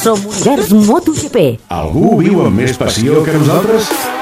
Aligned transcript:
Som 0.00 0.18
Univers 0.26 0.72
MotoGP. 0.72 1.46
Algú 1.74 2.18
viu 2.20 2.44
amb 2.46 2.60
més 2.62 2.76
passió 2.78 3.24
que 3.26 3.38
nosaltres? 3.38 4.13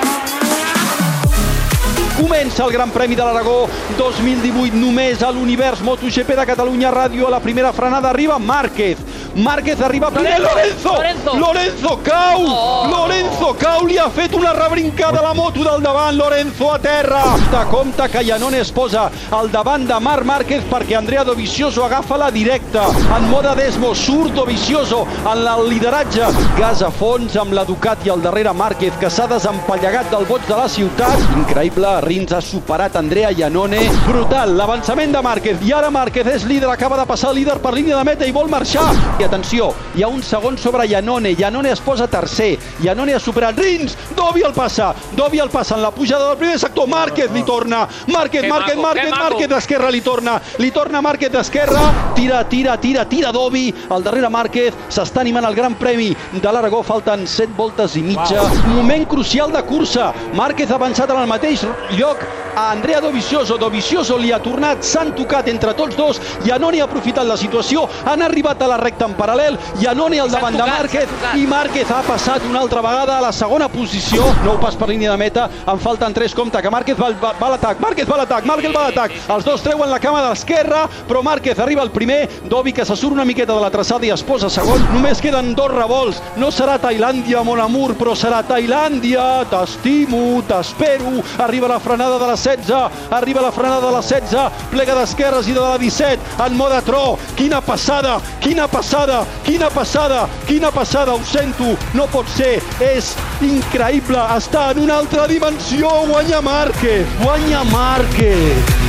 Comença 2.52 2.68
el 2.68 2.72
Gran 2.76 2.90
Premi 2.90 3.16
de 3.16 3.24
l'Aragó 3.24 3.62
2018 3.96 4.76
només 4.76 5.22
a 5.24 5.30
l'univers 5.32 5.80
MotoGP 5.80 6.34
de 6.36 6.44
Catalunya 6.50 6.90
Ràdio. 6.92 7.24
A 7.24 7.32
la 7.32 7.40
primera 7.40 7.72
frenada 7.72 8.10
arriba 8.10 8.36
Márquez. 8.38 8.98
Márquez 9.34 9.80
arriba 9.80 10.10
primer. 10.10 10.38
Lorenzo! 10.42 10.92
Lorenzo! 10.92 11.36
Lorenzo 11.38 12.00
cau! 12.04 12.44
Oh! 12.44 12.88
Lorenzo 12.90 13.54
cau! 13.56 13.86
Li 13.86 13.96
ha 13.96 14.10
fet 14.10 14.34
una 14.36 14.52
rebrincada 14.52 15.20
a 15.20 15.22
la 15.22 15.32
moto 15.32 15.64
del 15.64 15.80
davant. 15.80 16.18
Lorenzo 16.18 16.74
a 16.74 16.78
terra. 16.78 17.22
De 17.50 17.62
compte 17.70 18.10
que 18.12 18.22
Janone 18.22 18.60
es 18.60 18.70
posa 18.70 19.10
al 19.30 19.50
davant 19.50 19.88
de 19.88 19.98
Marc 20.00 20.28
Márquez 20.28 20.68
perquè 20.68 20.98
Andrea 20.98 21.24
Dovizioso 21.24 21.86
agafa 21.86 22.18
la 22.20 22.30
directa. 22.30 22.84
En 23.16 23.30
moda 23.30 23.54
Desmo 23.54 23.94
surt 23.94 24.36
Dovizioso 24.36 25.06
en 25.24 25.46
el 25.46 25.70
lideratge. 25.70 26.28
Gas 26.58 26.82
a 26.82 26.90
fons 26.90 27.34
amb 27.40 27.56
la 27.56 27.64
Ducati 27.64 28.12
al 28.12 28.20
darrere 28.20 28.52
Márquez 28.52 29.00
que 29.00 29.08
s'ha 29.08 29.26
desempallegat 29.32 30.12
del 30.12 30.28
boig 30.28 30.44
de 30.44 30.60
la 30.60 30.68
ciutat. 30.68 31.28
Increïble, 31.46 31.96
Rins 32.04 32.36
ha 32.36 32.41
superat 32.42 32.96
Andrea 32.96 33.30
Janone. 33.32 33.80
Brutal, 34.06 34.56
l'avançament 34.56 35.12
de 35.14 35.22
Márquez. 35.22 35.62
I 35.64 35.72
ara 35.72 35.90
Márquez 35.90 36.26
és 36.26 36.44
líder, 36.44 36.68
acaba 36.70 36.98
de 36.98 37.06
passar 37.06 37.32
líder 37.34 37.58
per 37.62 37.72
línia 37.74 37.96
de 37.96 38.04
meta 38.04 38.26
i 38.26 38.32
vol 38.34 38.50
marxar. 38.50 38.90
I 39.20 39.24
atenció, 39.24 39.70
hi 39.94 40.02
ha 40.02 40.08
un 40.08 40.22
segon 40.22 40.58
sobre 40.58 40.88
Janone. 40.90 41.34
Janone 41.38 41.70
es 41.72 41.80
posa 41.80 42.08
tercer. 42.08 42.58
Janone 42.82 43.14
ha 43.14 43.20
superat 43.20 43.58
Rins. 43.58 43.96
Dovi 44.16 44.42
el 44.42 44.52
passa. 44.52 44.92
Dovi 45.16 45.38
el 45.38 45.50
passa 45.50 45.76
en 45.76 45.82
la 45.82 45.90
pujada 45.90 46.28
del 46.28 46.38
primer 46.38 46.58
sector. 46.58 46.88
Márquez 46.88 47.30
li 47.32 47.42
torna. 47.42 47.86
Márquez, 48.08 48.42
Que 48.42 48.48
Márquez, 48.48 48.76
Márquez. 48.76 49.10
Márquez 49.10 49.48
d'esquerra 49.48 49.90
li 49.90 50.00
torna. 50.00 50.40
Li 50.58 50.70
torna 50.70 51.00
Márquez 51.00 51.32
d'esquerra. 51.32 52.12
Tira, 52.14 52.42
tira, 52.48 52.76
tira, 52.80 53.04
tira 53.08 53.32
Dovi. 53.32 53.72
Al 53.90 54.02
darrere 54.02 54.28
Márquez 54.28 54.74
s'està 54.88 55.20
animant 55.20 55.46
el 55.46 55.54
Gran 55.54 55.74
Premi 55.74 56.10
de 56.32 56.52
l'Aragó. 56.52 56.82
Falten 56.82 57.26
7 57.26 57.52
voltes 57.56 57.96
i 57.96 58.02
mitja. 58.02 58.44
Moment 58.66 59.06
crucial 59.08 59.52
de 59.52 59.62
cursa. 59.62 60.12
Márquez 60.34 60.70
ha 60.70 60.80
avançat 60.80 61.10
en 61.10 61.22
el 61.22 61.30
mateix 61.30 61.62
lloc 61.98 62.22
a 62.54 62.70
Andrea 62.70 63.00
Dovizioso. 63.00 63.56
Dovizioso 63.56 64.16
li 64.16 64.32
ha 64.32 64.38
tornat, 64.42 64.82
s'han 64.82 65.12
tocat 65.16 65.48
entre 65.48 65.74
tots 65.74 65.96
dos. 65.96 66.20
Janone 66.44 66.80
ha 66.80 66.84
aprofitat 66.84 67.26
la 67.26 67.36
situació, 67.36 67.86
han 68.04 68.22
arribat 68.22 68.62
a 68.62 68.68
la 68.68 68.78
recta 68.80 69.06
en 69.08 69.16
paral·lel. 69.16 69.58
Janone 69.80 70.20
al 70.20 70.30
davant 70.30 70.56
de 70.56 70.62
tocat, 70.62 70.78
Márquez 70.78 71.08
s'han 71.08 71.18
tocat. 71.18 71.36
i 71.36 71.46
Márquez 71.46 71.90
ha 71.90 72.02
passat 72.06 72.46
una 72.48 72.60
altra 72.60 72.82
vegada 72.84 73.18
a 73.18 73.22
la 73.22 73.32
segona 73.32 73.68
posició. 73.68 74.24
Nou 74.44 74.58
pas 74.60 74.76
per 74.76 74.88
línia 74.88 75.10
de 75.12 75.16
meta, 75.20 75.48
en 75.66 75.80
falten 75.80 76.14
tres. 76.14 76.34
Compte 76.34 76.60
que 76.62 76.70
Márquez 76.70 76.98
va, 76.98 77.10
va, 77.20 77.32
va 77.40 77.46
a 77.46 77.50
l'atac, 77.56 77.80
Márquez 77.80 78.08
va 78.08 78.16
a 78.16 78.22
l'atac, 78.22 78.46
Márquez 78.46 78.74
va 78.74 78.86
a 78.86 78.90
l'atac. 78.90 79.16
Els 79.28 79.44
dos 79.44 79.62
treuen 79.62 79.90
la 79.90 80.00
cama 80.00 80.22
de 80.22 80.28
l'esquerra, 80.30 80.86
però 81.08 81.22
Márquez 81.22 81.58
arriba 81.58 81.82
el 81.82 81.90
primer. 81.90 82.28
Dovi 82.48 82.72
que 82.72 82.84
se 82.84 82.96
surt 82.96 83.12
una 83.12 83.24
miqueta 83.24 83.54
de 83.54 83.60
la 83.60 83.70
traçada 83.70 84.06
i 84.06 84.10
es 84.10 84.22
posa 84.22 84.50
segon. 84.50 84.82
Només 84.92 85.20
queden 85.20 85.54
dos 85.54 85.70
revolts. 85.72 86.22
No 86.36 86.50
serà 86.50 86.78
Tailàndia, 86.82 87.42
mon 87.44 87.60
amor, 87.60 87.94
però 87.98 88.14
serà 88.18 88.42
Tailàndia. 88.46 89.44
T'estimo, 89.50 90.42
t'espero. 90.48 91.22
Arriba 91.38 91.68
la 91.68 91.80
frenada 91.80 92.18
de 92.18 92.26
la 92.26 92.36
16, 92.42 93.08
arriba 93.10 93.40
la 93.40 93.52
frenada 93.52 93.86
de 93.86 93.92
la 93.92 94.02
16, 94.02 94.68
plega 94.72 94.96
d'esquerres 94.98 95.48
i 95.48 95.54
de 95.54 95.60
la 95.60 95.78
17, 95.78 96.36
en 96.46 96.56
moda 96.58 96.82
tro. 96.82 97.18
Quina 97.38 97.60
passada, 97.62 98.18
quina 98.42 98.66
passada, 98.68 99.22
quina 99.46 99.70
passada, 99.70 100.26
quina 100.46 100.72
passada, 100.74 101.14
ho 101.14 101.24
sento, 101.24 101.76
no 101.94 102.08
pot 102.12 102.28
ser, 102.36 102.56
és 102.82 103.14
increïble, 103.46 104.18
està 104.36 104.70
en 104.72 104.82
una 104.86 104.98
altra 105.02 105.28
dimensió, 105.30 105.90
guanya 106.10 106.42
Márquez, 106.42 107.06
guanya 107.22 107.64
Márquez. 107.70 108.80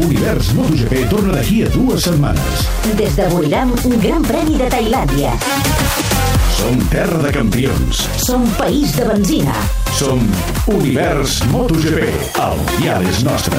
Univers 0.00 0.54
MotoGP 0.56 1.04
torna 1.10 1.36
d'aquí 1.36 1.60
a 1.62 1.68
dues 1.74 2.08
setmanes. 2.08 2.64
Des 2.96 3.18
de 3.18 3.28
Buriram, 3.28 3.74
un 3.84 4.00
gran 4.00 4.24
premi 4.24 4.56
de 4.56 4.70
Tailàndia. 4.72 5.36
Som 6.60 6.80
terra 6.92 7.22
de 7.22 7.32
campions. 7.32 8.02
Som 8.26 8.44
país 8.58 8.92
de 8.96 9.04
benzina. 9.08 9.54
Som 9.96 10.20
Univers 10.68 11.40
MotoGP. 11.48 12.12
El 12.36 12.60
dial 12.76 13.06
és 13.08 13.22
nostre. 13.24 13.56